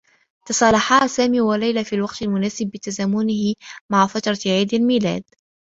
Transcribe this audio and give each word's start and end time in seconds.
تصالحا 0.45 1.07
سامي 1.07 1.41
و 1.41 1.53
ليلى 1.55 1.83
في 1.83 1.95
الوقت 1.95 2.21
المناسب 2.21 2.67
بتزامنه 2.73 3.53
مع 3.91 4.07
فترة 4.07 4.37
عيد 4.45 4.73
الميلاد. 4.73 5.23